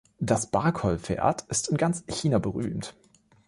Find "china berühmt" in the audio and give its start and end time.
2.07-2.95